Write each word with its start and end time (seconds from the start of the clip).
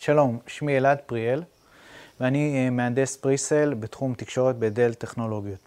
שלום, 0.00 0.38
שמי 0.46 0.76
אלעד 0.76 0.98
פריאל, 1.06 1.42
ואני 2.20 2.70
מהנדס 2.70 3.16
presale 3.16 3.74
בתחום 3.74 4.14
תקשורת 4.14 4.56
בדל 4.56 4.94
טכנולוגיות. 4.94 5.58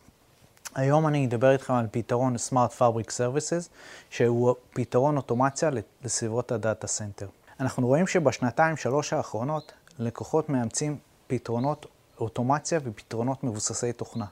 היום 0.75 1.07
אני 1.07 1.25
אדבר 1.25 1.51
איתכם 1.51 1.73
על 1.73 1.85
פתרון 1.91 2.35
Smart 2.35 2.79
Fabric 2.79 3.09
Services, 3.09 3.69
שהוא 4.09 4.55
פתרון 4.73 5.17
אוטומציה 5.17 5.69
לסביבות 6.03 6.51
ה-data 6.51 6.87
center. 6.87 7.27
אנחנו 7.59 7.87
רואים 7.87 8.07
שבשנתיים, 8.07 8.77
שלוש 8.77 9.13
האחרונות, 9.13 9.71
לקוחות 9.99 10.49
מאמצים 10.49 10.97
פתרונות 11.27 11.85
אוטומציה 12.19 12.79
ופתרונות 12.83 13.43
מבוססי 13.43 13.93
תוכנה. 13.93 14.25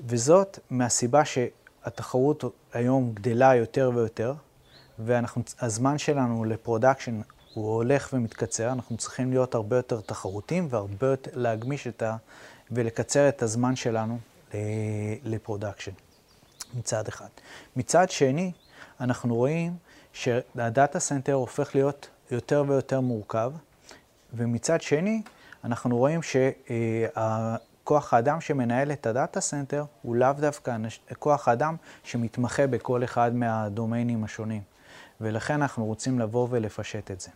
וזאת 0.00 0.58
מהסיבה 0.70 1.22
שהתחרות 1.24 2.44
היום 2.72 3.10
גדלה 3.14 3.54
יותר 3.54 3.90
ויותר, 3.94 4.34
והזמן 4.98 5.98
שלנו 5.98 6.44
ל-production 6.44 7.20
הוא 7.54 7.74
הולך 7.74 8.10
ומתקצר, 8.12 8.72
אנחנו 8.72 8.96
צריכים 8.96 9.30
להיות 9.30 9.54
הרבה 9.54 9.76
יותר 9.76 10.00
תחרותיים 10.00 10.66
והרבה 10.70 11.06
יותר 11.06 11.30
להגמיש 11.34 11.86
את 11.86 12.02
ה... 12.02 12.16
ולקצר 12.70 13.28
את 13.28 13.42
הזמן 13.42 13.76
שלנו 13.76 14.18
ל-production, 15.24 15.92
מצד 16.74 17.08
אחד. 17.08 17.28
מצד 17.76 18.10
שני, 18.10 18.52
אנחנו 19.00 19.34
רואים 19.34 19.76
שה-data 20.12 21.00
center 21.00 21.32
הופך 21.32 21.74
להיות 21.74 22.08
יותר 22.30 22.64
ויותר 22.68 23.00
מורכב, 23.00 23.52
ומצד 24.34 24.82
שני, 24.82 25.22
אנחנו 25.64 25.96
רואים 25.96 26.20
שכוח 27.82 28.14
האדם 28.14 28.40
שמנהל 28.40 28.92
את 28.92 29.06
ה-data 29.06 29.40
center 29.40 29.84
הוא 30.02 30.16
לאו 30.16 30.32
דווקא 30.32 30.76
כוח 31.18 31.48
האדם 31.48 31.76
שמתמחה 32.04 32.66
בכל 32.66 33.04
אחד 33.04 33.34
מהדומיינים 33.34 34.24
השונים, 34.24 34.62
ולכן 35.20 35.62
אנחנו 35.62 35.84
רוצים 35.84 36.18
לבוא 36.18 36.48
ולפשט 36.50 37.10
את 37.10 37.20
זה. 37.20 37.30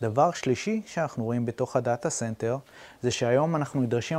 דבר 0.00 0.30
שלישי 0.32 0.82
שאנחנו 0.86 1.24
רואים 1.24 1.46
בתוך 1.46 1.76
ה-data 1.76 2.10
center, 2.10 2.56
זה 3.02 3.10
שהיום 3.10 3.56
אנחנו 3.56 3.82
נדרשים 3.82 4.18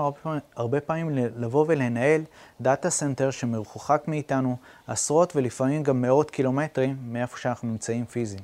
הרבה 0.55 0.79
פעמים, 0.79 1.09
לבוא 1.13 1.65
ולנהל 1.67 2.21
data 2.61 2.89
center 2.89 3.31
שמרוחק 3.31 4.03
מאיתנו 4.07 4.57
עשרות 4.87 5.35
ולפעמים 5.35 5.83
גם 5.83 6.01
מאות 6.01 6.31
קילומטרים 6.31 6.97
מאיפה 7.07 7.37
שאנחנו 7.37 7.67
נמצאים 7.67 8.05
פיזיים. 8.05 8.43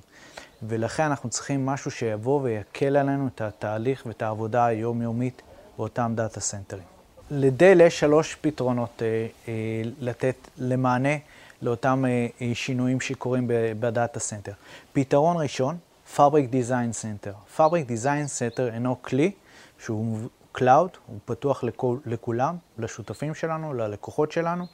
ולכן 0.64 1.03
אנחנו 1.03 1.30
צריכים 1.30 1.66
משהו 1.66 1.92
שיבוא 1.92 2.42
ויקל 2.44 2.98
עלינו 2.98 3.28
את 3.28 3.42
התהליך 3.42 4.04
ואת 4.06 4.22
העבודה 4.22 4.66
היומיומית 4.66 5.42
באותם 5.78 6.14
data 6.16 6.39
center 6.39 6.69
ים. 6.69 6.83
לדל 7.31 7.81
יש 7.81 8.00
שלוש 8.00 8.36
פתרונות 8.42 9.02
אה, 9.02 9.28
אה, 9.48 9.54
לתת 10.00 10.36
למענה 10.58 11.17
לאותם 11.61 12.06
אה, 12.42 12.52
שינויים 12.54 13.02
שקורים 13.02 13.44
ב-data 13.80 14.19
center. 14.19 14.52
פתרון 14.94 15.38
ראשון, 15.42 15.78
Fabric 16.15 16.49
Design 16.52 16.91
Center. 17.02 17.57
Fabric 17.57 17.89
Design 17.89 18.27
Center 18.39 18.73
הינו 18.73 19.02
כלי 19.02 19.31
שהוא 19.79 20.17
Cloud, 20.57 20.97
הוא 21.07 21.19
פתוח 21.25 21.63
לכול, 21.63 21.99
לכולם, 22.05 22.55
לשותפים 22.77 23.35
שלנו, 23.35 23.73
ללקוחות 23.73 24.31
שלנו, 24.31 24.65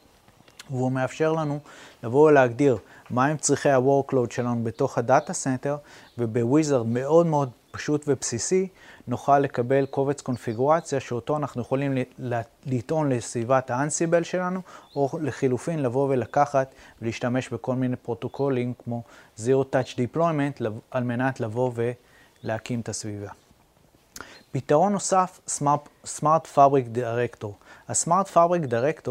והוא 0.69 0.91
מאפשר 0.91 1.31
לנו 1.31 1.59
לבוא 2.03 2.30
ולהגדיר 2.30 2.78
מהם 3.09 3.38
צריכי 3.38 3.69
ה-workload 3.69 4.33
שלנו 4.33 4.63
בתוך 4.63 4.97
ה-data 4.98 5.34
center, 5.34 5.78
ובוויזרד 6.17 6.86
מאוד 6.86 7.25
מאוד 7.25 7.50
פשוט 7.76 8.04
ובסיסי, 8.08 8.68
נוכל 9.08 9.40
לקבל 9.40 9.86
קובץ 9.86 10.22
קונפיגורציה 10.22 11.00
שאותו 11.00 11.38
אנחנו 11.38 11.62
יכולים 11.62 11.98
לטעון 12.66 13.09
לסביבת 13.09 13.72
האנסיבל 13.72 14.23
שלנו, 14.23 14.62
או 14.95 15.09
לחילופין 15.22 15.81
לבוא 15.81 16.09
ולקחת 16.09 16.73
ולהשתמש 17.02 17.50
בכל 17.50 17.76
מיני 17.76 17.96
פרוטוקולים 17.96 18.73
כמו 18.84 19.03
Zero 19.38 19.64
Touch 19.72 19.98
Deployment 19.98 20.64
על 20.92 21.03
מנת 21.03 21.40
לבוא 21.40 21.72
ולהקים 22.44 22.80
את 22.80 22.90
הסביבה. 22.90 23.30
פתרון 24.52 24.94
נוסף, 24.94 25.40
Smart, 25.59 26.08
Smart 26.20 26.56
Fabric 26.56 26.97
Director. 26.97 27.52
ה-Smart 27.88 28.34
Fabric 28.34 28.69
Director 28.69 29.09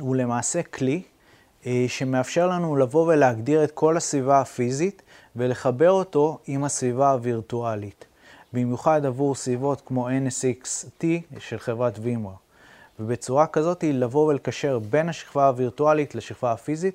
הוא 0.00 0.16
למעשה 0.16 0.62
כלי 0.62 1.02
אה, 1.66 1.84
שמאפשר 1.88 2.46
לנו 2.46 2.76
לבוא 2.76 3.06
ולהגדיר 3.06 3.64
את 3.64 3.70
כל 3.70 3.96
הסביבה 3.96 4.40
הפיזית 4.40 5.02
ולחבר 5.36 5.90
אותו 5.90 6.38
עם 6.46 6.64
הסביבה 6.64 7.10
הווירטואלית. 7.10 8.04
במיוחד 8.52 9.06
עבור 9.06 9.34
סביבות 9.34 9.82
כמו 9.86 10.08
NSX-T 10.08 11.04
של 11.38 11.58
חברת 11.58 11.96
VMware. 11.96 12.46
ובצורה 13.00 13.46
כזאת 13.46 13.84
לבוא 13.88 14.26
ולקשר 14.26 14.78
בין 14.78 15.08
השכבה 15.08 15.46
הווירטואלית 15.46 16.14
לשכבה 16.14 16.52
הפיזית, 16.52 16.94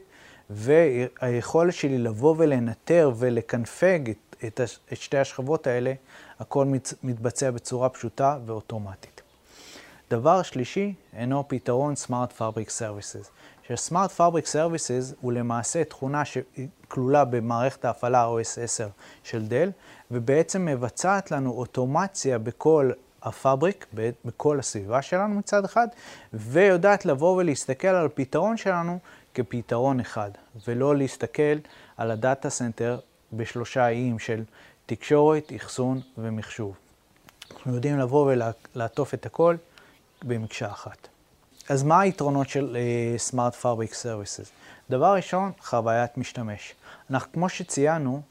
והיכולת 0.49 1.73
שלי 1.73 1.97
לבוא 1.97 2.35
ולנטר 2.37 3.11
ולקנפג 3.17 4.09
את, 4.09 4.35
את, 4.45 4.61
את 4.93 4.97
שתי 4.97 5.17
השכבות 5.17 5.67
האלה, 5.67 5.93
הכל 6.39 6.65
מת, 6.65 6.93
מתבצע 7.03 7.51
בצורה 7.51 7.89
פשוטה 7.89 8.37
ואוטומטית. 8.45 9.21
דבר 10.11 10.41
שלישי 10.41 10.93
הינו 11.13 11.43
פתרון 11.47 11.93
Smart 12.07 12.39
Fabric 12.39 12.69
Services. 12.79 13.27
ש-Smart 13.77 14.17
Fabric 14.17 14.53
Services 14.53 15.15
הוא 15.21 15.31
למעשה 15.31 15.83
תכונה 15.83 16.23
שכלולה 16.25 17.25
במערכת 17.25 17.85
ההפעלה 17.85 18.27
OS 18.27 18.61
10 18.61 18.87
של 19.23 19.47
דל, 19.47 19.71
ובעצם 20.11 20.65
מבצעת 20.65 21.31
לנו 21.31 21.51
אוטומציה 21.51 22.39
בכל 22.39 22.91
ה-fabric, 23.21 23.85
בכל 24.25 24.59
הסביבה 24.59 25.01
שלנו 25.01 25.35
מצד 25.35 25.65
אחד, 25.65 25.87
ויודעת 26.33 27.05
לבוא 27.05 27.37
ולהסתכל 27.37 27.87
על 27.87 28.05
הפתרון 28.05 28.57
שלנו 28.57 28.99
כפתרון 29.33 29.99
אחד, 29.99 30.31
ולא 30.67 30.95
להסתכל 30.95 31.57
על 31.97 32.11
ה-data 32.11 32.49
center 32.49 32.99
בשלושה 33.33 33.87
איים 33.87 34.19
של 34.19 34.43
תקשורת, 34.85 35.51
אחסון 35.55 36.01
ומחשוב. 36.17 36.75
אנחנו 37.51 37.75
יודעים 37.75 37.99
לבוא 37.99 38.31
ולעטוף 38.75 39.13
את 39.13 39.25
הכל 39.25 39.55
במקשה 40.23 40.71
אחת. 40.71 41.07
אז 41.71 41.83
מה 41.83 41.99
היתרונות 41.99 42.49
של 42.49 42.77
אה, 42.77 43.31
Smart 43.31 43.63
Fabric 43.63 43.93
Services? 43.93 44.49
דבר 44.89 45.13
ראשון, 45.15 45.51
חוויית 45.61 46.17
משתמש. 46.17 46.73
אנחנו, 47.09 47.31
כמו 47.33 47.49
שציינו, 47.49 48.21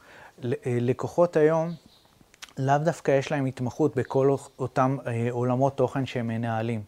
לקוחות 0.67 1.37
היום, 1.37 1.75
לאו 2.59 2.79
דווקא 2.79 3.11
יש 3.11 3.33
להם 3.33 3.47
התמחות 3.47 3.97
בכל 3.97 4.37
אותם 4.59 4.97
אה, 5.01 5.09
עולמות 5.31 5.77
תוכן 5.77 6.07
שהם 6.07 6.27
מנהלים. 6.27 6.83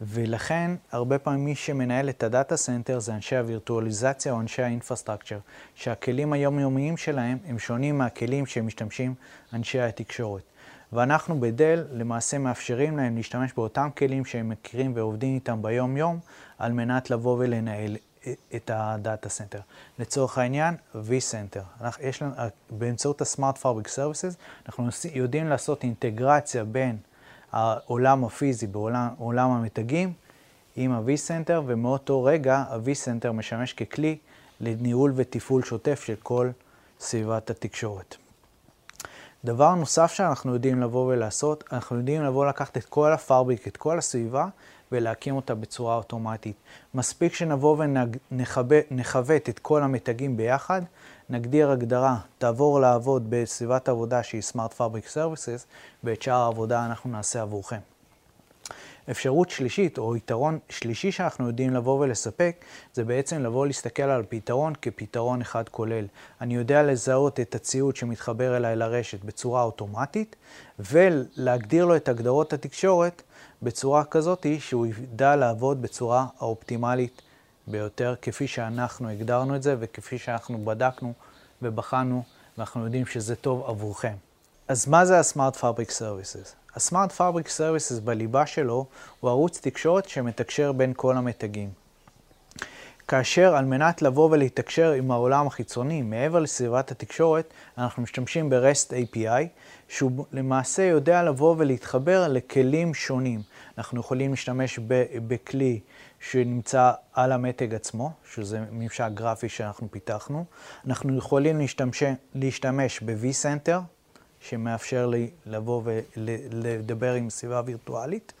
ולכן, 0.00 0.70
הרבה 0.92 1.18
פעמים 1.18 1.44
מי 1.44 1.54
שמנהל 1.54 2.08
את 2.08 2.22
ה-data 2.22 2.56
center 2.56 2.98
זה 2.98 3.14
אנשי 3.14 3.36
הווירטואליזציה 3.36 4.32
או 4.32 4.40
אנשי 4.40 4.62
ה-infrastructure, 4.62 5.38
שהכלים 5.74 6.32
היומיומיים 6.32 6.96
שלהם 6.96 7.38
הם 7.46 7.58
שונים 7.58 7.98
מהכלים 7.98 8.46
שמשתמשים 8.46 9.14
אנשי 9.52 9.80
התקשורת. 9.80 10.42
ואנחנו 10.92 11.40
בדל 11.40 11.84
למעשה 11.92 12.38
מאפשרים 12.38 12.96
להם 12.96 13.16
להשתמש 13.16 13.52
באותם 13.52 13.88
כלים 13.96 14.24
שהם 14.24 14.48
מכירים 14.48 14.92
ועובדים 14.94 15.34
איתם 15.34 15.62
ביום-יום, 15.62 16.18
על 16.58 16.72
מנת 16.72 17.10
לבוא 17.10 17.36
ולנהל 17.38 17.96
את 18.56 18.70
ה-data 18.74 19.28
center. 19.28 19.60
לצורך 19.98 20.38
העניין, 20.38 20.74
vCenter. 20.94 21.84
באמצעות 22.70 23.22
ה-Smart 23.22 23.56
Fabric 23.62 23.88
Services, 23.88 24.34
אנחנו 24.66 24.88
יודעים 25.14 25.48
לעשות 25.48 25.82
אינטגרציה 25.82 26.64
בין 26.64 26.96
העולם 27.52 28.24
הפיזי 28.24 28.66
בעולם 28.66 29.50
המתגים 29.50 30.12
עם 30.76 30.92
ה-vCenter, 30.92 31.60
ומאותו 31.66 32.24
רגע 32.24 32.56
ה-vCenter 32.56 33.32
משמש 33.32 33.72
ככלי 33.72 34.18
לניהול 34.60 35.12
ותפעול 35.16 35.62
שוטף 35.62 36.02
של 36.04 36.14
כל 36.22 36.50
סביבת 37.00 37.50
התקשורת. 37.50 38.16
דבר 39.44 39.74
נוסף 39.74 40.12
שאנחנו 40.12 40.54
יודעים 40.54 40.80
לבוא 40.80 41.12
ולעשות, 41.12 41.64
אנחנו 41.72 41.96
יודעים 41.96 42.22
לבוא 42.22 42.46
לקחת 42.46 42.76
את 42.76 42.84
כל 42.84 43.12
הפארביק, 43.12 43.68
את 43.68 43.76
כל 43.76 43.98
הסביבה, 43.98 44.46
ולהקים 44.92 45.36
אותה 45.36 45.54
בצורה 45.54 45.96
אוטומטית. 45.96 46.56
מספיק 46.94 47.34
שנבוא 47.34 47.76
ונכוות 48.90 49.48
את 49.48 49.58
כל 49.58 49.82
המתגים 49.82 50.36
ביחד, 50.36 50.82
נגדיר 51.30 51.70
הגדרה, 51.70 52.16
תעבור 52.38 52.80
לעבוד 52.80 53.26
בסביבת 53.28 53.88
עבודה 53.88 54.22
שהיא 54.22 54.42
Smart 54.52 54.78
Fabric 54.78 55.14
Services, 55.14 55.66
ואת 56.04 56.22
שאר 56.22 56.34
העבודה 56.34 56.86
אנחנו 56.86 57.10
נעשה 57.10 57.42
עבורכם. 57.42 57.89
אפשרות 59.10 59.50
שלישית, 59.50 59.98
או 59.98 60.16
יתרון 60.16 60.58
שלישי 60.68 61.12
שאנחנו 61.12 61.46
יודעים 61.46 61.74
לבוא 61.74 62.00
ולספק, 62.00 62.64
זה 62.94 63.04
בעצם 63.04 63.42
לבוא 63.42 63.66
להסתכל 63.66 64.02
על 64.02 64.22
פתרון 64.28 64.72
כפתרון 64.82 65.40
אחד 65.40 65.68
כולל. 65.68 66.06
אני 66.40 66.54
יודע 66.54 66.82
לזהות 66.82 67.40
את 67.40 67.54
הציוד 67.54 67.96
שמתחבר 67.96 68.56
אליי 68.56 68.76
לרשת 68.76 69.24
בצורה 69.24 69.62
אוטומטית, 69.62 70.36
ולהגדיר 70.78 71.84
לו 71.84 71.96
את 71.96 72.08
הגדרות 72.08 72.52
התקשורת 72.52 73.22
בצורה 73.62 74.04
כזאת 74.04 74.46
שהוא 74.58 74.86
ידע 74.86 75.36
לעבוד 75.36 75.82
בצורה 75.82 76.26
האופטימלית 76.38 77.22
ביותר, 77.66 78.14
כפי 78.22 78.46
שאנחנו 78.46 79.08
הגדרנו 79.08 79.56
את 79.56 79.62
זה 79.62 79.76
וכפי 79.78 80.18
שאנחנו 80.18 80.64
בדקנו 80.64 81.12
ובחנו, 81.62 82.22
ואנחנו 82.58 82.84
יודעים 82.84 83.06
שזה 83.06 83.36
טוב 83.36 83.64
עבורכם. 83.66 84.14
אז 84.68 84.88
מה 84.88 85.04
זה 85.04 85.18
ה-Smart 85.18 85.56
Fabric 85.60 85.90
Services? 85.98 86.59
ה-Smart 86.74 87.18
Fabric 87.18 87.48
Services 87.48 88.00
בליבה 88.04 88.46
שלו 88.46 88.86
הוא 89.20 89.30
ערוץ 89.30 89.60
תקשורת 89.60 90.08
שמתקשר 90.08 90.72
בין 90.72 90.92
כל 90.96 91.16
המתגים. 91.16 91.70
כאשר 93.08 93.56
על 93.56 93.64
מנת 93.64 94.02
לבוא 94.02 94.28
ולהתקשר 94.30 94.92
עם 94.92 95.10
העולם 95.10 95.46
החיצוני, 95.46 96.02
מעבר 96.02 96.38
לסביבת 96.38 96.90
התקשורת, 96.90 97.52
אנחנו 97.78 98.02
משתמשים 98.02 98.50
ב-REST 98.50 98.90
API, 98.90 99.46
שהוא 99.88 100.24
למעשה 100.32 100.82
יודע 100.82 101.22
לבוא 101.22 101.54
ולהתחבר 101.58 102.28
לכלים 102.28 102.94
שונים. 102.94 103.42
אנחנו 103.78 104.00
יכולים 104.00 104.30
להשתמש 104.30 104.78
בכלי 105.28 105.80
שנמצא 106.20 106.92
על 107.12 107.32
המתג 107.32 107.74
עצמו, 107.74 108.10
שזה 108.34 108.60
ממשק 108.72 109.08
גרפי 109.14 109.48
שאנחנו 109.48 109.90
פיתחנו. 109.90 110.44
אנחנו 110.86 111.16
יכולים 111.16 111.58
להשתמש, 111.58 112.02
להשתמש 112.34 113.00
ב-vCenter, 113.02 113.78
שמאפשר 114.40 115.06
לי 115.06 115.30
לבוא 115.46 115.82
ולדבר 115.84 117.12
עם 117.12 117.30
סביבה 117.30 117.62
וירטואלית. 117.64 118.32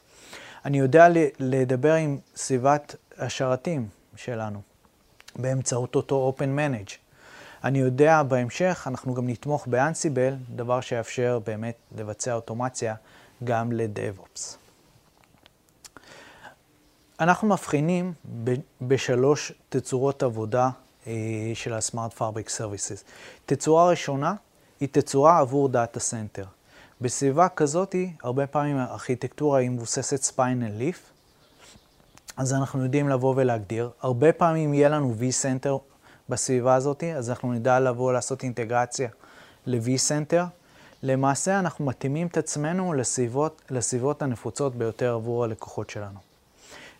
אני 0.64 0.78
יודע 0.78 1.06
לדבר 1.38 1.94
עם 1.94 2.18
סביבת 2.36 2.96
השרתים 3.18 3.88
שלנו 4.16 4.60
באמצעות 5.36 5.94
אותו 5.94 6.32
Open 6.32 6.58
Manage. 6.58 6.92
אני 7.64 7.78
יודע 7.78 8.22
בהמשך, 8.22 8.84
אנחנו 8.86 9.14
גם 9.14 9.28
נתמוך 9.28 9.66
באנסיבל, 9.66 10.34
דבר 10.54 10.80
שיאפשר 10.80 11.38
באמת 11.46 11.76
לבצע 11.96 12.34
אוטומציה 12.34 12.94
גם 13.44 13.72
ל-DevOps. 13.72 14.56
אנחנו 17.20 17.48
מבחינים 17.48 18.12
בשלוש 18.82 19.52
תצורות 19.68 20.22
עבודה 20.22 20.70
אה, 21.06 21.12
של 21.54 21.72
ה-Smart 21.72 22.18
Fabric 22.18 22.58
Services. 22.58 23.04
תצורה 23.46 23.88
ראשונה 23.88 24.34
היא 24.80 24.88
תצורה 24.92 25.38
עבור 25.38 25.68
data 25.68 26.00
center. 26.00 26.44
בסביבה 27.00 27.48
כזאת, 27.48 27.94
הרבה 28.22 28.46
פעמים 28.46 28.76
הארכיטקטורה 28.76 29.58
היא 29.58 29.70
מבוססת 29.70 30.22
spine 30.22 30.72
leaf, 30.76 31.10
אז 32.36 32.52
אנחנו 32.52 32.82
יודעים 32.82 33.08
לבוא 33.08 33.34
ולהגדיר. 33.36 33.90
הרבה 34.00 34.32
פעמים 34.32 34.74
יהיה 34.74 34.88
לנו 34.88 35.14
vCenter 35.20 35.78
בסביבה 36.28 36.74
הזאת, 36.74 37.04
אז 37.04 37.30
אנחנו 37.30 37.52
נדע 37.52 37.80
לבוא 37.80 38.12
לעשות 38.12 38.42
אינטגרציה 38.42 39.08
ל-vCenter. 39.66 40.44
למעשה 41.02 41.58
אנחנו 41.58 41.84
מתאימים 41.84 42.26
את 42.26 42.36
עצמנו 42.36 42.92
לסביבות, 42.92 43.62
לסביבות 43.70 44.22
הנפוצות 44.22 44.74
ביותר 44.74 45.14
עבור 45.14 45.44
הלקוחות 45.44 45.90
שלנו. 45.90 46.18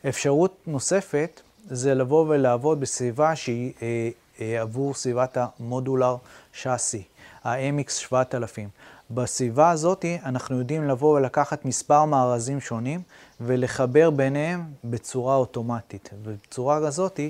אפשרות 0.09 0.57
נוספת 0.67 1.41
זה 1.71 1.95
לבוא 1.95 2.25
ולעבוד 2.29 2.81
בסביבה 2.81 3.37
שהיא 3.37 3.73
אה, 3.83 4.11
אה, 4.41 4.61
עבור 4.61 4.95
סביבת 4.95 5.39
ה-modular 5.41 6.17
chassis, 6.53 7.03
ה-MX 7.45 7.91
7000. 7.91 8.69
בסביבה 9.11 9.71
הזאת 9.71 10.05
אנחנו 10.25 10.59
יודעים 10.59 10.89
לבוא 10.89 11.17
ולקחת 11.17 11.65
מספר 11.65 12.05
מארזים 12.05 12.61
שונים 12.61 13.03
ולחבר 13.41 14.11
ביניהם 14.11 14.65
בצורה 14.85 15.37
אוטומטית. 15.37 16.11
ובצורה 16.23 16.77
הזאת 16.77 17.21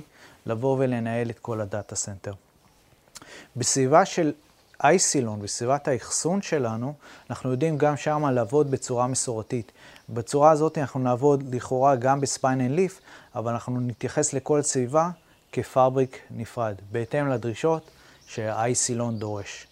לבוא 0.46 0.76
ולנהל 0.78 1.30
את 1.30 1.38
כל 1.38 1.60
ה-data 1.60 1.96
center. 1.96 2.32
בסביבה 3.56 4.04
של 4.04 4.32
Isilon, 4.84 5.42
בסביבת 5.42 5.88
האחסון 5.88 6.42
שלנו, 6.42 6.94
אנחנו 7.30 7.50
יודעים 7.50 7.78
גם 7.78 7.96
שם 7.96 8.26
לעבוד 8.26 8.70
בצורה 8.70 9.06
מסורתית. 9.06 9.72
בצורה 10.08 10.50
הזאת 10.50 10.78
אנחנו 10.78 11.00
נעבוד 11.00 11.54
לכאורה 11.54 11.96
גם 11.96 12.20
ב-spine 12.20 12.74
leaf, 12.74 13.00
אבל 13.34 13.52
אנחנו 13.52 13.80
נתייחס 13.80 14.32
לכל 14.32 14.62
סביבה 14.62 15.10
כ-fabric 15.52 16.18
נפרד, 16.30 16.74
בהתאם 16.92 17.28
לדרישות 17.28 17.90
שה-Isilon 18.26 19.18
דורש. 19.18 19.66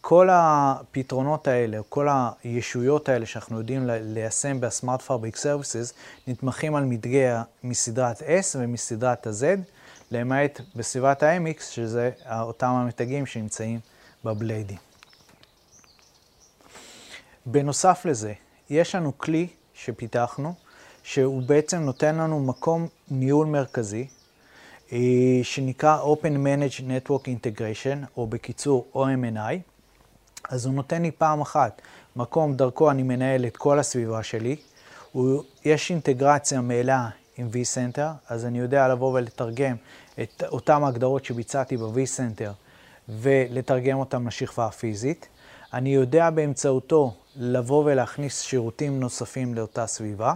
כל 0.00 0.28
הפתרונות 0.32 1.48
האלה, 1.48 1.78
כל 1.88 2.08
הישויות 2.44 3.08
האלה 3.08 3.26
שאנחנו 3.26 3.58
יודעים 3.58 3.86
ליישם 3.86 4.60
ב-Smart 4.60 5.02
Fabric 5.02 5.36
Services, 5.36 5.92
נתמכים 6.26 6.74
על 6.74 6.84
מתגי 6.84 7.42
מסדרת 7.64 8.18
S 8.22 8.56
ומסדרת 8.58 9.26
ה-Z, 9.26 9.44
למעט 10.10 10.60
בסביבת 10.76 11.22
ה-MX, 11.22 11.62
שזה 11.62 12.10
אותם 12.30 12.66
המתגים 12.66 13.26
שנמצאים 13.26 13.80
בבליידים. 14.24 14.78
בנוסף 17.46 18.02
לזה, 18.04 18.32
יש 18.70 18.94
לנו 18.94 19.18
כלי 19.18 19.48
שפיתחנו, 19.74 20.54
שהוא 21.02 21.42
בעצם 21.42 21.78
נותן 21.78 22.16
לנו 22.16 22.40
מקום 22.40 22.88
ניהול 23.10 23.46
מרכזי, 23.46 24.06
אה, 24.92 24.98
שנקרא 25.42 26.02
Open 26.02 26.36
Managed 26.36 26.80
Network 26.80 27.24
Integration, 27.24 28.06
או 28.16 28.26
בקיצור 28.26 28.86
OMNI. 28.94 29.69
אז 30.48 30.66
הוא 30.66 30.74
נותן 30.74 31.02
לי 31.02 31.10
פעם 31.10 31.40
אחת 31.40 31.82
מקום 32.16 32.56
דרכו 32.56 32.90
אני 32.90 33.02
מנהל 33.02 33.46
את 33.46 33.56
כל 33.56 33.78
הסביבה 33.78 34.22
שלי. 34.22 34.56
הוא, 35.12 35.42
יש 35.64 35.90
אינטגרציה 35.90 36.60
מלאה 36.60 37.08
עם 37.36 37.48
vCenter, 37.52 38.00
אז 38.28 38.46
אני 38.46 38.58
יודע 38.58 38.88
לבוא 38.88 39.18
ולתרגם 39.18 39.76
את 40.22 40.42
אותן 40.48 40.84
הגדרות 40.84 41.24
שביצעתי 41.24 41.76
ב-vCenter 41.76 42.52
ולתרגם 43.08 43.98
אותן 43.98 44.26
לשכבה 44.26 44.66
הפיזית. 44.66 45.28
אני 45.72 45.94
יודע 45.94 46.30
באמצעותו 46.30 47.14
לבוא 47.36 47.84
ולהכניס 47.84 48.40
שירותים 48.40 49.00
נוספים 49.00 49.54
לאותה 49.54 49.86
סביבה, 49.86 50.34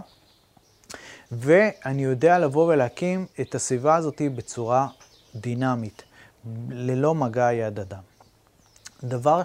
ואני 1.31 2.03
יודע 2.03 2.39
לבוא 2.39 2.73
ולהקים 2.73 3.25
את 3.41 3.55
הסביבה 3.55 3.95
הזאת 3.95 4.21
בצורה 4.35 4.87
דינמית, 5.35 6.03
ללא 6.69 7.15
מגע 7.15 7.53
יד 7.53 7.79
אדם. 7.79 8.01
דבר 9.03 9.41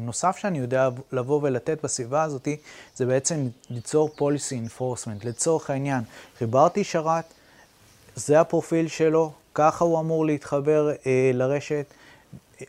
נוסף 0.00 0.36
שאני 0.36 0.58
יודע 0.58 0.88
לבוא 1.12 1.40
ולתת 1.42 1.78
בסביבה 1.84 2.22
הזאת, 2.22 2.48
זה 2.96 3.06
בעצם 3.06 3.48
ליצור 3.70 4.10
policy 4.18 4.68
enforcement. 4.68 5.26
לצורך 5.26 5.70
העניין, 5.70 6.02
חיברתי 6.38 6.84
שרת, 6.84 7.24
זה 8.16 8.40
הפרופיל 8.40 8.88
שלו, 8.88 9.32
ככה 9.54 9.84
הוא 9.84 10.00
אמור 10.00 10.26
להתחבר 10.26 10.90
אה, 11.06 11.30
לרשת, 11.34 11.86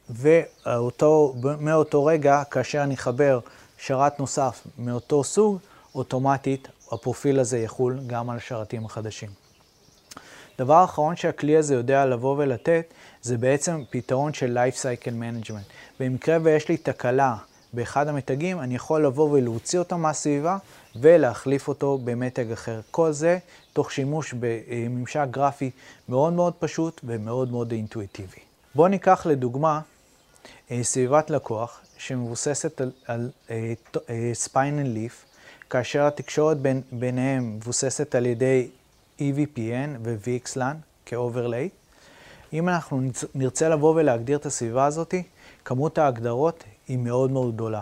ומאותו 0.10 2.06
רגע, 2.06 2.44
כאשר 2.51 2.83
אני 2.83 2.94
אחבר 2.94 3.39
שרת 3.78 4.19
נוסף 4.19 4.62
מאותו 4.78 5.24
סוג, 5.24 5.57
אוטומטית 5.95 6.68
הפרופיל 6.92 7.39
הזה 7.39 7.60
יחול 7.60 8.00
גם 8.07 8.30
על 8.30 8.38
השרתים 8.38 8.86
החדשים. 8.86 9.44
דבר 10.60 10.84
אחרון 10.84 11.16
שהכלי 11.16 11.57
הזה 11.57 11.75
יודע 11.75 12.06
לבוא 12.06 12.36
ולתת, 12.38 12.94
זה 13.22 13.38
בעצם 13.38 13.84
פתרון 13.90 14.34
של 14.34 14.57
Life 14.57 14.75
Cycle 14.75 15.10
Management. 15.10 15.72
במקרה 16.00 16.38
ויש 16.44 16.69
לי 16.69 16.78
תקלה 16.78 17.36
באחד 17.74 18.07
המתגים, 18.07 18.60
אני 18.60 18.75
יכול 18.75 19.06
לבוא 19.06 19.30
ולהוציא 19.31 19.80
אותו 19.80 19.98
מהסביבה 19.98 20.57
ולהחליף 20.96 21.68
אותו 21.68 21.98
במתג 22.04 22.52
אחר. 22.52 22.81
כל 22.92 23.12
זה 23.12 23.38
תוך 23.74 23.92
שימוש 23.92 24.34
בממשק 24.40 25.28
גרפי 25.31 25.72
מאוד 26.10 26.34
מאוד 26.34 26.54
פשוט 26.60 27.02
ומאוד 27.04 27.52
מאוד 27.52 27.72
אינטואיטיבי. 27.72 28.40
בואו 28.75 28.88
ניקח 28.88 29.25
לדוגמה 29.25 29.81
אה, 30.72 30.84
סביבת 30.84 31.30
לקוח 31.30 31.81
שמבוססת 31.97 32.81
על, 32.81 32.92
על 33.07 33.30
spine 34.33 34.80
and 34.80 34.88
leaf, 34.88 35.26
כאשר 35.69 36.07
התקשורת 36.07 36.57
בין, 36.57 36.81
ביניהם 36.92 37.56
מבוססת 37.56 38.16
על 38.16 38.26
ידי 38.26 38.68
EVPN 39.19 39.90
ו-VXLAN 40.04 40.76
כ 41.06 41.18
overlay. 41.18 41.69
אם 42.54 42.69
אנחנו 42.69 43.02
נרצה 43.36 43.69
לבוא 43.69 43.95
ולהגדיר 43.95 44.38
את 44.38 44.45
הסביבה 44.45 44.86
הזאת, 44.86 45.14
כמות 45.66 45.98
ההגדרות 45.98 46.64
היא 46.88 46.98
מאוד 46.98 47.31
מאוד 47.31 47.54
גדולה. 47.54 47.81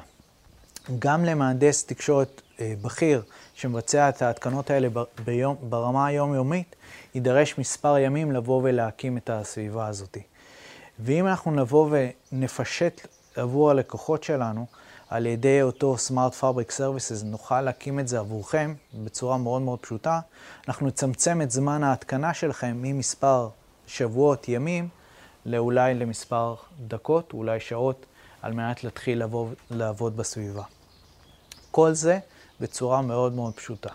גם 1.00 1.26
למהנדס 1.26 1.86
תקשורת 1.86 2.42
אה, 2.60 2.74
בכיר 2.82 3.22
שמבצע 3.54 4.10
את 4.10 4.22
ההתקנות 4.22 4.70
האלה 4.70 4.88
ביום, 5.26 5.56
ברמה 5.62 6.08
היומיומית, 6.08 6.76
יידרש 7.16 7.58
מספר 7.58 7.98
ימים 7.98 8.32
לבוא 8.32 8.62
ולהקים 8.64 9.18
את 9.18 9.30
הסביבה 9.30 9.88
הזאת. 9.88 10.18
ואם 11.00 11.28
אנחנו 11.28 11.52
נבוא 11.52 11.90
ונפשט 12.32 13.08
עבור 13.36 13.72
הלקוחות 13.72 14.24
שלנו, 14.24 14.66
על 15.14 15.26
ידי 15.26 15.62
אותו 15.62 15.96
Smart 16.08 16.42
Fabric 16.42 16.72
Services, 16.78 17.26
נוכל 17.26 17.62
להקים 17.62 18.00
את 18.00 18.08
זה 18.08 18.20
עבורכם 18.20 18.74
בצורה 18.94 19.38
מאוד 19.38 19.62
מאוד 19.62 19.80
פשוטה. 19.80 20.20
אנחנו 20.68 20.88
נצמצם 20.88 21.42
את 21.42 21.52
זמן 21.52 21.84
ההתקנה 21.84 22.34
שלכם 22.34 22.78
ממספר 22.82 23.50
שבועות, 23.88 24.50
ימים, 24.50 24.90
לאולי 25.46 25.94
למספר 25.94 26.56
דקות, 26.88 27.34
אולי 27.34 27.60
שעות, 27.60 28.06
על 28.42 28.54
מנת 28.54 28.84
להתחיל 28.84 29.24
לבוא, 29.24 29.48
לעבוד 29.72 30.18
בסביבה. 30.18 30.64
כל 31.72 31.94
זה 31.94 32.20
בצורה 32.60 33.02
מאוד 33.02 33.34
מאוד 33.34 33.54
פשוטה. 33.54 33.90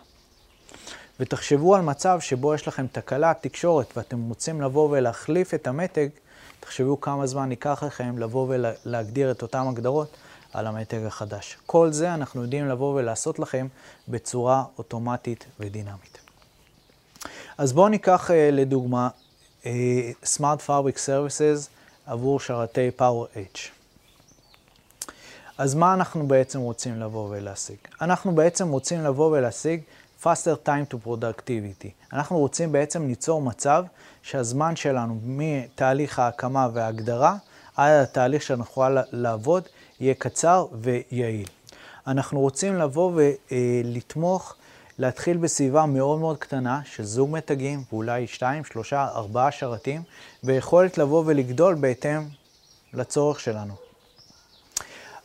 ותחשבו 1.20 1.74
על 1.74 1.82
מצב 1.82 2.20
שבו 2.20 2.54
יש 2.54 2.68
לכם 2.68 2.86
תקלת 2.86 3.42
תקשורת 3.42 3.96
ואתם 3.96 4.28
רוצים 4.28 4.60
לבוא 4.60 4.88
ולהחליף 4.90 5.54
את 5.54 5.66
המתג, 5.66 6.08
תחשבו 6.60 7.00
כמה 7.00 7.26
זמן 7.26 7.50
ייקח 7.50 7.82
לכם 7.82 8.18
לבוא 8.18 8.46
ולהגדיר 8.48 9.30
את 9.30 9.42
אותן 9.42 9.66
הגדרות 9.68 10.16
על 10.52 10.66
המתג 10.66 11.04
החדש. 11.06 11.58
כל 11.66 11.92
זה 11.92 12.14
אנחנו 12.14 12.42
יודעים 12.42 12.68
לבוא 12.68 12.94
ולעשות 12.94 13.38
לכם 13.38 13.66
בצורה 14.08 14.64
אוטומטית 14.78 15.44
ודינמית. 15.60 16.18
אז 17.58 17.72
בואו 17.72 17.88
ניקח 17.88 18.30
uh, 18.30 18.32
לדוגמה 18.52 19.08
uh, 19.62 19.66
Smart 20.24 20.66
Fabric 20.66 20.96
Services 20.96 21.68
עבור 22.06 22.40
שרתי 22.40 22.90
Power 22.98 23.36
Edge. 23.36 23.58
אז 25.58 25.74
מה 25.74 25.94
אנחנו 25.94 26.28
בעצם 26.28 26.60
רוצים 26.60 27.00
לבוא 27.00 27.28
ולהשיג? 27.30 27.76
אנחנו 28.00 28.34
בעצם 28.34 28.68
רוצים 28.68 29.04
לבוא 29.04 29.36
ולהשיג 29.36 29.80
faster 30.22 30.66
time 30.66 30.92
to 30.92 31.06
productivity. 31.06 31.88
אנחנו 32.12 32.38
רוצים 32.38 32.72
בעצם 32.72 33.06
ליצור 33.08 33.42
מצב 33.42 33.84
שהזמן 34.22 34.76
שלנו 34.76 35.20
מתהליך 35.22 36.18
ההקמה 36.18 36.68
וההגדרה 36.72 37.36
עד 37.76 38.02
התהליך 38.02 38.42
שנוכל 38.42 38.96
לעבוד 39.12 39.68
יהיה 40.00 40.14
קצר 40.14 40.66
ויעיל. 40.72 41.48
אנחנו 42.06 42.40
רוצים 42.40 42.74
לבוא 42.74 43.12
ולתמוך, 43.50 44.54
להתחיל 44.98 45.36
בסביבה 45.36 45.86
מאוד 45.86 46.18
מאוד 46.18 46.38
קטנה 46.38 46.80
של 46.84 47.04
זוג 47.04 47.30
מתגים, 47.30 47.82
ואולי 47.92 48.26
2, 48.26 48.64
3, 48.64 48.92
4 48.92 49.50
שרתים, 49.50 50.02
ויכולת 50.44 50.98
לבוא 50.98 51.22
ולגדול 51.26 51.74
בהתאם 51.74 52.22
לצורך 52.94 53.40
שלנו. 53.40 53.74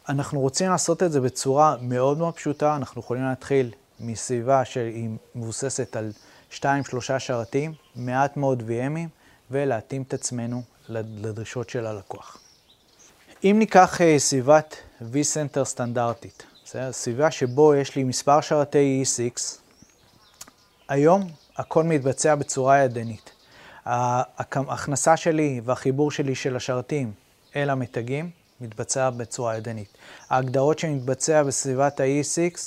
אנחנו 0.10 0.39
רוצים 0.39 0.70
לעשות 0.70 1.03
את 1.03 1.12
זה 1.12 1.22
בצורה 1.22 1.75
מאוד 1.82 2.18
מאוד 2.18 2.34
פשוטה, 2.34 2.75
אנחנו 2.75 3.01
יכולים 3.01 3.24
להתחיל 3.24 3.72
מסביבה 4.00 4.65
שהיא 4.65 5.10
מבוססת 5.36 5.96
על 5.96 6.12
2-3 6.51 6.60
שרתים, 7.20 7.74
מעט 7.96 8.38
מאוד 8.38 8.62
VMים, 8.62 9.10
ולהתאים 9.51 10.01
את 10.01 10.13
עצמנו 10.13 10.62
לדרישות 10.89 11.70
של 11.70 11.86
הלקוח. 11.86 12.42
אם 13.43 13.55
ניקח 13.59 14.01
uh, 14.01 14.19
סביבת 14.19 14.75
vCenter 15.01 15.63
סטנדרטית, 15.63 16.43
בסדר? 16.65 16.91
סביבה 16.91 17.31
שבו 17.31 17.75
יש 17.75 17.95
לי 17.95 18.03
מספר 18.03 18.41
שרתי 18.41 19.03
E6, 19.03 19.41
היום 20.89 21.27
הכל 21.57 21.83
מתבצע 21.83 22.35
בצורה 22.35 22.79
ידנית. 22.79 23.31
ההכנסה 23.85 25.17
שלי 25.17 25.62
והחיבור 25.65 26.12
שלי 26.12 26.35
של 26.35 26.55
השרתים 26.55 27.12
אל 27.55 27.69
המתגים 27.69 28.29
מתבצע 28.62 29.09
בצורה 29.09 29.57
ידנית. 29.57 29.97
ההגדרות 30.29 30.79
שמתבצע 30.79 31.43
בסביבת 31.43 32.00
ה-E6, 32.00 32.59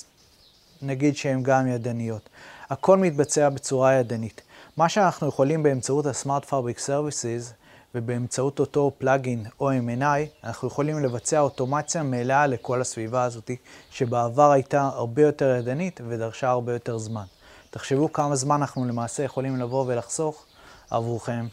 נגיד 0.82 1.16
שהן 1.16 1.42
גם 1.42 1.66
ידניות. 1.66 2.28
הכל 2.70 2.98
מתבצע 2.98 3.48
בצורה 3.48 3.92
ידנית. 3.92 4.42
מה 4.76 4.88
שאנחנו 4.88 5.28
יכולים 5.28 5.62
באמצעות 5.62 6.06
ה-Smart 6.06 6.44
Fabric 6.50 6.78
Services 6.86 7.65
ובאמצעות 7.96 8.60
אותו 8.60 8.92
פלאגין 8.98 9.46
או 9.60 9.70
M&I, 9.72 10.44
אנחנו 10.44 10.68
יכולים 10.68 10.98
לבצע 10.98 11.40
אוטומציה 11.40 12.02
מלאה 12.02 12.46
לכל 12.46 12.80
הסביבה 12.80 13.22
הזאת, 13.22 13.50
שבעבר 13.90 14.50
הייתה 14.50 14.82
הרבה 14.82 15.22
יותר 15.22 15.56
ידנית 15.58 16.00
ודרשה 16.08 16.48
הרבה 16.48 16.72
יותר 16.72 16.98
זמן. 16.98 17.24
תחשבו 17.70 18.12
כמה 18.12 18.36
זמן 18.36 18.54
אנחנו 18.54 18.84
למעשה 18.84 19.22
יכולים 19.22 19.56
לבוא 19.56 19.84
ולחסוך 19.86 20.46
עבורכם, 20.90 21.46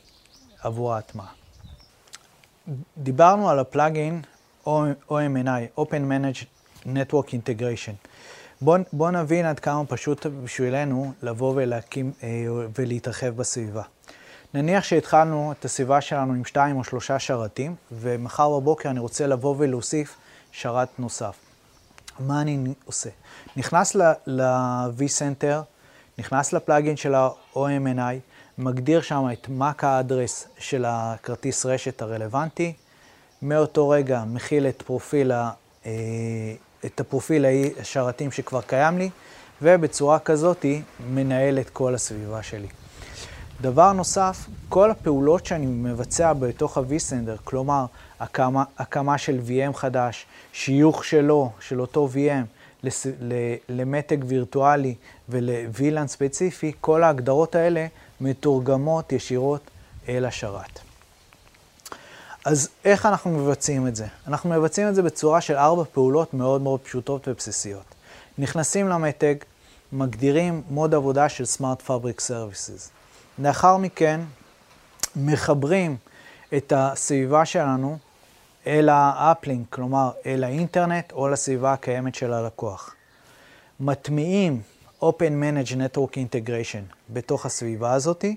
עבור 0.61 0.93
ההטמעה. 0.93 1.27
דיברנו 2.97 3.49
על 3.49 3.59
הפלאגין 3.59 4.21
OMNI, 4.65 5.79
Open 5.79 6.03
Managed 6.09 6.45
Network 6.85 7.27
Integration. 7.27 8.07
בואו 8.61 8.81
בוא 8.93 9.11
נבין 9.11 9.45
עד 9.45 9.59
כמה 9.59 9.85
פשוט 9.85 10.25
בשבילנו 10.25 11.13
לבוא 11.21 11.53
ולהקים 11.55 12.11
אה, 12.23 12.45
ולהתרחב 12.77 13.27
בסביבה. 13.27 13.83
נניח 14.53 14.83
שהתחלנו 14.83 15.53
את 15.59 15.65
הסביבה 15.65 16.01
שלנו 16.01 16.33
עם 16.33 16.45
שתיים 16.45 16.77
או 16.77 16.83
שלושה 16.83 17.19
שרתים, 17.19 17.75
ומחר 17.91 18.49
בבוקר 18.49 18.89
אני 18.89 18.99
רוצה 18.99 19.27
לבוא 19.27 19.55
ולהוסיף 19.57 20.15
שרת 20.51 20.89
נוסף. 20.99 21.35
מה 22.19 22.41
אני 22.41 22.73
עושה? 22.85 23.09
נכנס 23.57 23.95
ל-vCenter, 24.25 25.61
נכנס 26.17 26.53
לפלאגין 26.53 26.97
של 26.97 27.15
ה-OMNI, 27.15 28.15
מגדיר 28.57 29.01
שם 29.01 29.25
את 29.33 29.47
MAC 29.59 29.85
האדרס 29.85 30.47
של 30.57 30.85
הכרטיס 30.87 31.65
רשת 31.65 32.01
הרלוונטי, 32.01 32.73
מאותו 33.41 33.89
רגע 33.89 34.23
מכיל 34.27 34.67
את 34.67 34.81
פרופיל, 34.81 35.31
ה, 35.31 35.51
אה, 35.85 35.91
את 36.85 36.99
הפרופיל 36.99 37.45
השרתים 37.79 38.31
שכבר 38.31 38.61
קיים 38.61 38.97
לי, 38.97 39.09
ובצורה 39.61 40.19
כזאת 40.19 40.65
מנהל 41.09 41.59
את 41.59 41.69
כל 41.69 41.95
הסביבה 41.95 42.43
שלי. 42.43 42.67
דבר 43.61 43.93
נוסף, 43.93 44.47
כל 44.69 44.91
הפעולות 44.91 45.45
שאני 45.45 45.65
מבצע 45.65 46.33
בתוך 46.33 46.77
ה-vSender, 46.77 47.37
כלומר, 47.43 47.85
הקמה, 48.19 48.63
הקמה 48.77 49.17
של 49.17 49.39
VM 49.47 49.73
חדש, 49.73 50.25
שיוך 50.53 51.05
שלו, 51.05 51.51
של 51.59 51.81
אותו 51.81 52.09
VM, 52.13 52.45
לס, 52.83 53.05
למתג 53.69 54.17
וירטואלי 54.27 54.95
ול-VLAN 55.29 56.07
ספציפי, 56.07 56.71
כל 56.81 57.03
ההגדרות 57.03 57.55
האלה 57.55 57.87
מתורגמות 58.21 59.11
ישירות 59.11 59.61
אל 60.09 60.25
השרת. 60.25 60.79
אז 62.45 62.69
איך 62.85 63.05
אנחנו 63.05 63.31
מבצעים 63.31 63.87
את 63.87 63.95
זה? 63.95 64.05
אנחנו 64.27 64.49
מבצעים 64.49 64.87
את 64.87 64.95
זה 64.95 65.01
בצורה 65.01 65.41
של 65.41 65.55
ארבע 65.55 65.83
פעולות 65.93 66.33
מאוד 66.33 66.61
מאוד 66.61 66.79
פשוטות 66.79 67.27
ובסיסיות. 67.27 67.85
נכנסים 68.37 68.89
למתג, 68.89 69.35
מגדירים 69.91 70.61
מוד 70.69 70.93
עבודה 70.95 71.29
של 71.29 71.43
Smart 71.43 71.87
Fabric 71.87 72.19
Services. 72.19 72.92
לאחר 73.39 73.77
מכן 73.77 74.21
מחברים 75.15 75.97
את 76.57 76.73
הסביבה 76.75 77.45
שלנו 77.45 77.97
אל 78.67 78.89
האפלינק, 78.89 79.67
כלומר 79.69 80.11
אל 80.25 80.43
האינטרנט 80.43 81.11
או 81.11 81.27
לסביבה 81.27 81.73
הקיימת 81.73 82.15
של 82.15 82.33
הלקוח. 82.33 82.95
מטמיעים 83.79 84.61
Open 85.01 85.33
Manage 85.41 85.71
Network 85.71 86.13
Integration 86.13 86.95
בתוך 87.09 87.45
הסביבה 87.45 87.93
הזאתי, 87.93 88.35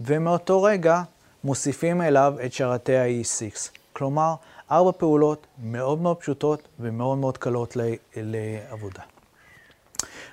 ומאותו 0.00 0.62
רגע 0.62 1.02
מוסיפים 1.44 2.02
אליו 2.02 2.34
את 2.44 2.52
שרתי 2.52 2.96
ה-E6. 2.96 3.70
כלומר, 3.92 4.34
ארבע 4.70 4.92
פעולות 4.92 5.46
מאוד 5.62 6.00
מאוד 6.00 6.16
פשוטות 6.16 6.68
ומאוד 6.80 7.18
מאוד 7.18 7.38
קלות 7.38 7.76
לעבודה. 8.16 9.02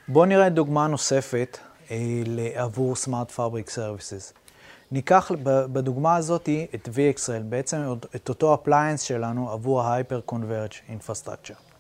בואו 0.08 0.26
נראה 0.26 0.50
דוגמה 0.50 0.88
נוספת 0.88 1.58
עבור 2.56 2.96
Smart 3.04 3.38
Fabric 3.38 3.70
Services. 3.70 4.34
ניקח 4.92 5.32
בדוגמה 5.46 6.16
הזאת 6.16 6.50
את 6.76 6.88
VxRail, 6.88 7.44
בעצם 7.50 7.94
את 8.16 8.30
אותו 8.30 8.54
appliance 8.54 9.02
שלנו 9.02 9.52
עבור 9.52 9.82
ה-Hyper 9.82 10.32
Converge 10.32 10.92
Infrastructure. 10.92 11.76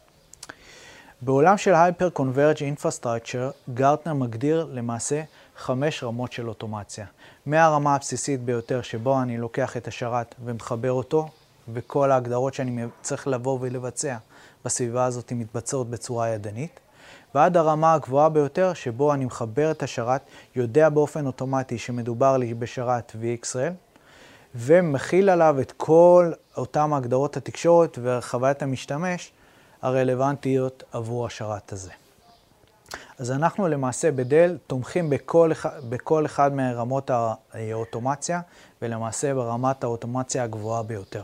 בעולם 1.22 1.58
של 1.58 1.74
Hyper 1.74 2.20
Converge 2.20 2.60
Infrastructure, 2.60 3.74
גרטנר 3.74 4.14
מגדיר 4.14 4.68
למעשה 4.72 5.24
חמש 5.58 6.04
רמות 6.04 6.32
של 6.32 6.50
אוטומציה. 6.50 7.06
מהרמה 7.46 7.96
הבסיסית 7.96 8.44
ביותר 8.44 8.82
שבו 8.82 9.22
אני 9.22 9.38
לוקח 9.38 9.78
את 9.78 9.88
השרת 9.88 10.36
ומחבר 10.46 10.92
אותו, 10.92 11.28
וכל 11.74 12.12
ההגדרות 12.12 12.54
שאני 12.54 12.86
צריך 13.02 13.28
לבוא 13.28 13.58
ולבצע 13.62 14.18
בסביבה 14.66 15.06
הזאת 15.06 15.32
מתבצעות 15.32 15.90
בצורה 15.90 16.30
ידנית, 16.30 16.80
ועד 17.36 17.58
הרמה 17.58 17.94
הגבוהה 17.94 18.30
ביותר 18.30 18.74
שבו 18.74 19.14
אני 19.14 19.26
מחבר 19.26 19.72
את 19.72 19.84
השרת, 19.84 20.22
יודע 20.56 20.90
באופן 20.90 21.26
אוטומטי 21.26 21.78
שמדובר 21.78 22.38
לי 22.38 22.54
בשרת 22.54 23.16
VXL, 23.22 23.74
ומכיל 24.56 25.30
עליו 25.30 25.58
את 25.62 25.72
כל 25.78 26.32
אותם 26.58 26.94
הגדרות 26.94 27.38
התקשורת 27.38 28.00
וחוויית 28.02 28.62
המשתמש 28.62 29.32
הרלוונטיות 29.82 30.84
עבור 30.92 31.26
השרת 31.26 31.74
הזה. 31.74 31.92
אז 33.20 33.32
אנחנו 33.32 33.68
למעשה 33.68 34.12
בדל 34.12 34.58
תומכים 34.68 35.10
בכל, 35.10 35.52
בכל 35.90 36.26
אחד 36.26 36.54
מרמות 36.54 37.12
האוטומציה, 37.54 38.42
ולמעשה 38.82 39.34
ברמת 39.34 39.84
האוטומציה 39.84 40.44
הגבוהה 40.44 40.84
ביותר. 40.84 41.24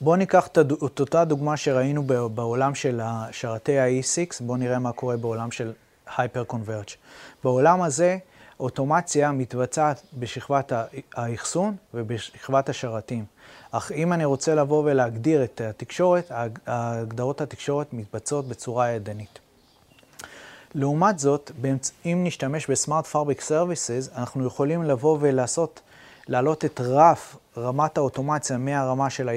בואו 0.00 0.16
ניקח 0.16 0.46
את 0.46 0.58
אותה 1.00 1.24
דוגמה 1.24 1.56
שראינו 1.56 2.02
בעולם 2.34 2.74
של 2.74 3.00
שרתי 3.30 3.78
ה-E6, 3.78 4.44
בואו 4.44 4.58
נראה 4.58 4.78
מה 4.78 4.92
קורה 4.92 5.16
בעולם 5.16 5.50
של 5.50 5.72
Hyper 6.08 6.52
Converge. 6.52 6.96
בעולם 7.44 7.82
הזה, 7.82 8.18
אוטומציה 8.60 9.32
מתבצעת 9.32 10.02
בשכבת 10.18 10.72
האחסון 11.14 11.76
ובשכבת 11.94 12.68
השרתים. 12.68 13.24
אך 13.70 13.92
אם 13.92 14.12
אני 14.12 14.24
רוצה 14.24 14.54
לבוא 14.54 14.82
ולהגדיר 14.84 15.44
את 15.44 15.60
התקשורת, 15.60 16.32
הגדרות 16.66 17.40
התקשורת 17.40 17.92
מתבצעות 17.92 18.48
בצורה 18.48 18.88
ידנית. 18.88 19.38
לעומת 20.74 21.18
זאת, 21.18 21.50
אם 22.04 22.20
נשתמש 22.24 22.70
ב 22.70 22.76
Smart 22.76 23.06
Fabric 23.06 23.40
Services, 23.40 24.08
אנחנו 24.16 24.46
יכולים 24.46 24.82
לבוא 24.82 25.18
ולעשות, 25.20 25.80
להעלות 26.28 26.64
את 26.64 26.80
רף 26.80 27.36
רמת 27.56 27.98
האוטומציה 27.98 28.58
מהרמה 28.58 29.10
של 29.10 29.30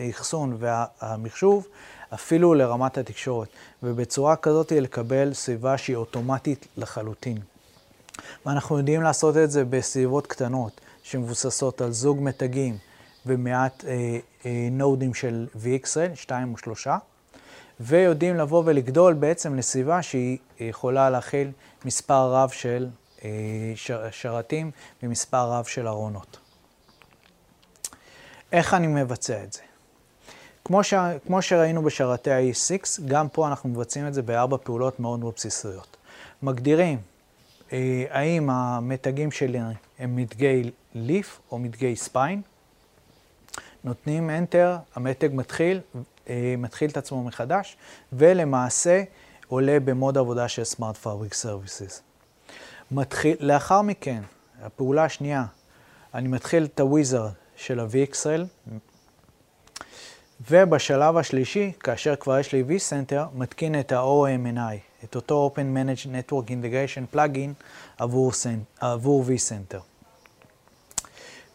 האחסון 0.00 0.56
והמחשוב, 0.58 1.66
אפילו 2.14 2.54
לרמת 2.54 2.98
התקשורת, 2.98 3.48
ובצורה 3.82 4.36
כזאת 4.36 4.72
לקבל 4.72 5.34
סביבה 5.34 5.78
שהיא 5.78 5.96
אוטומטית 5.96 6.66
לחלוטין. 6.76 7.38
ואנחנו 8.46 8.78
יודעים 8.78 9.02
לעשות 9.02 9.36
את 9.36 9.50
זה 9.50 9.64
בסביבות 9.64 10.26
קטנות, 10.26 10.80
שמבוססות 11.02 11.80
על 11.80 11.92
זוג 11.92 12.18
מתגים 12.20 12.78
ומעט 13.26 13.84
אה, 13.84 14.18
אה, 14.46 14.68
נודים 14.70 15.14
של 15.14 15.46
VxRail, 15.54 16.14
שתיים 16.14 16.52
או 16.52 16.58
שלושה. 16.58 16.96
ויודעים 17.80 18.36
לבוא 18.36 18.62
ולגדול 18.66 19.14
בעצם 19.14 19.54
לסביבה 19.54 20.02
שהיא 20.02 20.38
יכולה 20.60 21.10
להכיל 21.10 21.50
מספר 21.84 22.32
רב 22.32 22.48
של 22.48 22.88
שרתים 24.10 24.70
ומספר 25.02 25.50
רב 25.50 25.64
של 25.64 25.88
ארונות. 25.88 26.36
איך 28.52 28.74
אני 28.74 28.86
מבצע 28.86 29.44
את 29.44 29.52
זה? 29.52 29.60
כמו, 30.64 30.84
ש... 30.84 30.94
כמו 31.26 31.42
שראינו 31.42 31.82
בשרתי 31.82 32.30
ה-E6, 32.30 33.02
גם 33.06 33.28
פה 33.28 33.48
אנחנו 33.48 33.68
מבצעים 33.68 34.06
את 34.06 34.14
זה 34.14 34.22
בארבע 34.22 34.56
פעולות 34.56 35.00
מאוד 35.00 35.20
מאוד 35.20 35.34
בסיסיות. 35.36 35.96
מגדירים 36.42 36.98
אה, 37.72 38.04
האם 38.10 38.50
המתגים 38.50 39.30
שלי 39.30 39.58
הם 39.98 40.16
מתגי 40.16 40.70
ליף 40.94 41.40
או 41.50 41.58
מתגי 41.58 41.96
ספיין. 41.96 42.42
נותנים 43.84 44.30
Enter, 44.30 44.78
המתג 44.94 45.28
מתחיל, 45.32 45.80
אה, 46.28 46.54
מתחיל 46.58 46.90
את 46.90 46.96
עצמו 46.96 47.24
מחדש, 47.24 47.76
ולמעשה 48.12 49.02
עולה 49.48 49.80
במוד 49.80 50.18
עבודה 50.18 50.48
של 50.48 50.62
Smart 50.62 51.04
Fabric 51.04 51.34
Services. 51.42 52.13
מתחיל, 52.90 53.36
לאחר 53.40 53.82
מכן, 53.82 54.22
הפעולה 54.62 55.04
השנייה, 55.04 55.44
אני 56.14 56.28
מתחיל 56.28 56.64
את 56.64 56.80
הוויזרד 56.80 57.30
של 57.56 57.80
ה-VXL, 57.80 58.70
ובשלב 60.50 61.16
השלישי, 61.16 61.72
כאשר 61.80 62.16
כבר 62.16 62.38
יש 62.38 62.52
לי 62.52 62.64
vCenter, 62.68 63.22
מתקין 63.34 63.80
את 63.80 63.92
ה-OMNI, 63.92 65.04
את 65.04 65.16
אותו 65.16 65.50
Open 65.54 65.76
Managed 65.76 66.06
Network 66.06 66.48
Integration 66.48 67.16
Plugin 67.16 67.64
עבור, 67.98 68.32
עבור 68.80 69.24
vCenter. 69.24 69.80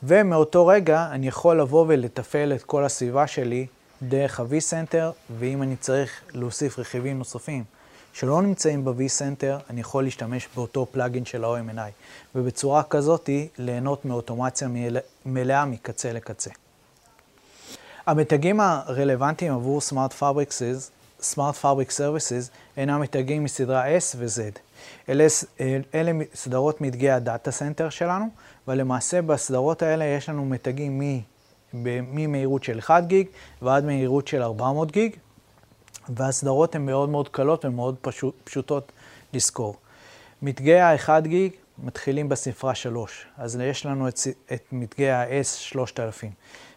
ומאותו 0.04 0.68
רגע 0.68 1.08
אני 1.12 1.28
יכול 1.28 1.62
לבוא 1.62 1.86
ולתפעל 1.88 2.54
את 2.54 2.64
כל 2.64 2.86
הסביבה 2.86 3.28
שלי 3.28 3.68
דרך 4.02 4.40
ה-vCenter, 4.40 5.34
ואם 5.40 5.64
אני 5.64 5.76
צריך 5.76 6.22
להוסיף 6.34 6.80
רכיבים 6.80 7.18
נוספים 7.18 7.64
שלא 8.20 8.42
נמצאים 8.42 8.86
ב-vCenter, 8.86 9.70
אני 9.70 9.82
יכול 9.82 10.04
להשתמש 10.04 10.48
באותו 10.56 10.86
פלאגין 10.92 11.26
של 11.26 11.44
ה-OMNI, 11.44 11.92
ובצורה 12.36 12.84
כזאת 12.84 13.30
ליהנות 13.58 14.06
מאוטומציה 14.06 14.68
מלאה 15.26 15.66
מקצה 15.66 16.14
לקצה. 16.14 16.50
המתגים 18.06 18.60
הרלוונטיים 18.60 19.54
עבור 19.54 19.82
Smart 19.90 20.22
Fabrics, 20.22 20.62
Smart 21.22 21.64
Fabric 21.64 21.92
Services 21.98 22.50
אינם 22.78 23.02
מתגים 23.02 23.44
מסדרה 23.44 23.98
S 23.98 24.16
ו-Z. 24.18 24.60
אלה, 25.10 25.28
אלה 25.94 26.12
סדרות 26.36 26.82
מתגי 26.82 27.10
ה 27.10 27.18
data 27.18 27.52
center 27.52 27.90
שלנו, 27.90 28.26
ולמעשה 28.68 29.22
בסדרות 29.22 29.82
האלה 29.82 30.06
יש 30.06 30.30
לנו 30.30 30.46
מתגים 30.46 31.22
ממהירות 31.74 32.64
של 32.64 32.80
1 32.80 33.04
גיג 33.08 33.28
ועד 33.62 33.86
מהירות 33.86 34.28
של 34.28 34.42
400 34.42 34.92
גיג, 34.92 35.16
והסדרות 36.16 36.76
הן 36.76 36.86
מאוד 36.86 37.10
מאוד 37.10 37.30
קלות 37.30 37.66
ומאוד 37.66 37.96
פשוט, 38.02 38.36
פשוטות 38.44 38.92
לזכור. 39.34 39.76
מתגי 40.42 40.80
ה-1 40.80 41.10
גיג 41.22 41.52
מתחילים 41.84 42.30
בספרה 42.30 42.76
3, 42.76 43.26
אז 43.38 43.60
יש 43.64 43.86
לנו 43.86 44.08
את, 44.08 44.20
את 44.54 44.64
מתגי 44.72 45.10
ה-S 45.10 45.46
3000. 45.58 46.32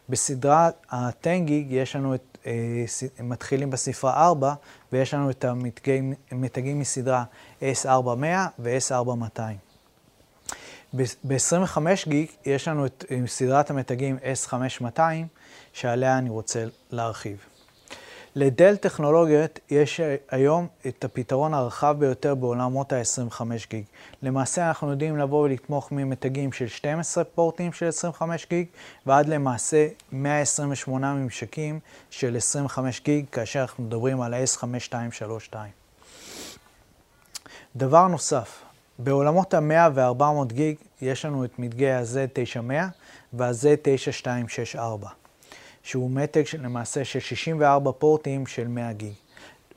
בסדרה 0.08 0.70
ה-10 0.90 1.44
גיג 1.44 1.66
יש 1.70 1.96
לנו 1.96 2.14
את, 2.14 2.38
אה, 2.46 2.84
מתחילים 3.20 3.70
בספרה 3.70 4.26
4, 4.26 4.54
ויש 4.92 5.14
לנו 5.14 5.30
את 5.30 5.44
המתגים 5.44 6.78
מסדרה 6.78 7.24
S4100 7.60 8.24
ו-S4200. 8.58 9.40
ב-25 11.24 11.78
גיג 12.08 12.26
יש 12.46 12.68
לנו 12.68 12.86
את 12.86 13.04
סדרת 13.26 13.70
המתגים 13.70 14.18
S5200, 14.18 15.00
שעליה 15.72 16.18
אני 16.18 16.30
רוצה 16.30 16.64
להרחיב. 16.90 17.51
לדל 18.34 18.76
טכנולוגיות 18.76 19.58
יש 19.70 20.00
היום 20.30 20.66
את 20.86 21.04
הפתרון 21.04 21.54
הרחב 21.54 21.96
ביותר 21.98 22.34
בעולמות 22.34 22.92
ה-25 22.92 23.42
גיג. 23.70 23.84
למעשה 24.22 24.68
אנחנו 24.68 24.90
יודעים 24.90 25.16
לבוא 25.16 25.42
ולתמוך 25.42 25.92
ממתגים 25.92 26.52
של 26.52 26.68
12 26.68 27.24
פורטים 27.24 27.72
של 27.72 27.88
25 27.88 28.46
גיג 28.50 28.66
ועד 29.06 29.28
למעשה 29.28 29.88
128 30.12 31.14
ממשקים 31.14 31.80
של 32.10 32.36
25 32.36 33.02
גיג 33.02 33.24
כאשר 33.32 33.60
אנחנו 33.60 33.84
מדברים 33.84 34.20
על 34.20 34.34
ה-S5232. 34.34 35.54
דבר 37.76 38.06
נוסף, 38.06 38.62
בעולמות 38.98 39.54
ה-100 39.54 39.90
ו-400 39.94 40.52
גיג 40.52 40.76
יש 41.02 41.24
לנו 41.24 41.44
את 41.44 41.58
מדגי 41.58 41.90
ה-Z900 41.90 42.72
וה-Z9264. 43.32 45.21
שהוא 45.82 46.10
מתג 46.10 46.42
למעשה 46.58 47.04
של 47.04 47.20
64 47.20 47.92
פורטים 47.92 48.46
של 48.46 48.68
100 48.68 48.92
גיג, 48.92 49.12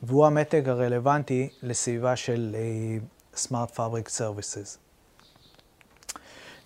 והוא 0.03 0.25
המתג 0.25 0.69
הרלוונטי 0.69 1.49
לסביבה 1.63 2.15
של 2.15 2.55
uh, 3.35 3.37
Smart 3.37 3.77
Fabric 3.77 4.19
Services. 4.19 4.77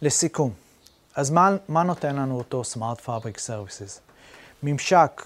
לסיכום, 0.02 0.54
אז 1.16 1.30
מה, 1.30 1.56
מה 1.68 1.84
נותן 1.84 2.16
לנו 2.16 2.38
אותו 2.38 2.62
Smart 2.74 3.06
Fabric 3.06 3.38
Services? 3.48 4.00
ממשק 4.64 5.22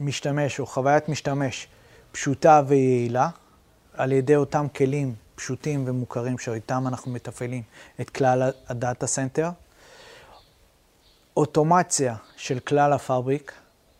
משתמש 0.00 0.60
או 0.60 0.66
חוויית 0.66 1.08
משתמש 1.08 1.66
פשוטה 2.12 2.62
ויעילה, 2.66 3.28
על 3.94 4.12
ידי 4.12 4.36
אותם 4.36 4.66
כלים 4.76 5.14
פשוטים 5.34 5.84
ומוכרים 5.86 6.38
שאיתם 6.38 6.86
אנחנו 6.86 7.12
מתפעלים 7.12 7.62
את 8.00 8.10
כלל 8.10 8.50
ה 8.68 8.76
data 8.76 9.06
center. 9.06 9.50
אוטומציה 11.36 12.14
של 12.36 12.58
כלל 12.58 12.92
ה 12.92 12.99
fabric, 12.99 13.52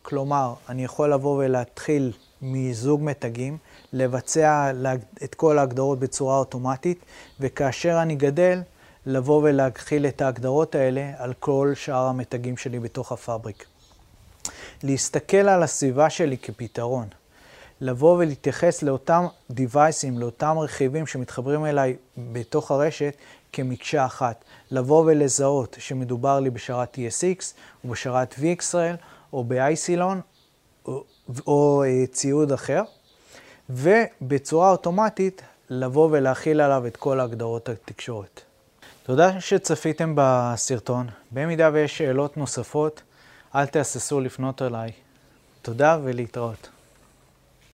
כלומר, 0.03 0.55
אני 0.69 0.85
יכול 0.85 1.13
לבוא 1.13 1.45
ולהתחיל 1.45 2.13
מזוג 2.43 3.01
מתגים, 3.03 3.59
לבצע 3.93 4.73
את 5.25 5.35
כל 5.35 5.59
ההגדרות 5.59 5.99
בצורה 5.99 6.39
אוטומטית, 6.39 6.99
וכאשר 7.41 7.99
אני 8.03 8.15
גדל, 8.15 8.63
לבוא 9.07 9.43
ולהכיל 9.43 10.07
את 10.07 10.23
ההגדרות 10.23 10.75
האלה 10.75 11.11
על 11.17 11.33
כל 11.39 11.73
שאר 11.75 12.07
המתגים 12.07 12.57
שלי 12.57 12.79
בתוך 12.79 13.13
הפאבריק. 13.13 13.67
להסתכל 14.83 15.37
על 15.37 15.63
הסביבה 15.63 16.11
שלי 16.11 16.39
כפתרון, 16.39 17.09
לבוא 17.81 18.17
ולהתייחס 18.17 18.83
לאותם 18.83 19.27
דיווייסים, 19.51 20.19
לאותם 20.19 20.59
רכיבים 20.59 21.07
שמתחברים 21.07 21.67
אליי 21.67 21.97
בתוך 22.33 22.71
הרשת 22.71 23.15
כמקשה 23.53 24.07
אחת. 24.07 24.45
לבוא 24.71 25.05
ולזהות 25.07 25.77
שמדובר 25.81 26.41
לי 26.41 26.51
בשרת 26.51 26.97
TSX 26.99 27.45
או 27.85 27.89
בשרת 27.89 28.35
VXRL 28.35 28.97
או 29.33 29.45
ב-ICLON 29.45 30.17
או, 30.87 31.05
או 31.47 31.85
אה, 31.87 32.07
ציוד 32.07 32.53
אחר, 32.53 32.83
ובצורה 33.71 34.71
אוטומטית 34.71 35.43
לבוא 35.71 36.09
ולהכיל 36.13 36.61
עליו 36.61 36.87
את 36.87 36.97
כל 36.97 37.21
ההגדרות 37.21 37.69
התקשורת. 37.69 38.41
תודה 39.03 39.41
שצפיתם 39.41 40.13
בסרטון. 40.17 41.07
במידה 41.31 41.71
ויש 41.73 41.99
שאלות 41.99 42.37
נוספות, 42.37 43.03
אל 43.55 43.67
תהססו 43.67 44.21
לפנות 44.21 44.63
אליי. 44.63 44.93
תודה 45.63 45.99
ולהתראות. 46.05 46.69